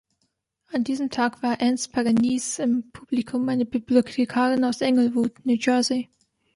[0.71, 6.09] An diesem Tag war Ann Sparanese im Publikum, eine Bibliothekarin aus Englewood, New Jersey.